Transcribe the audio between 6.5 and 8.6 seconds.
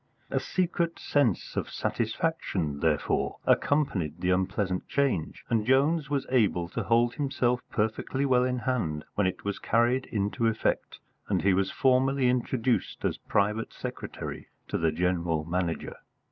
to hold himself perfectly well in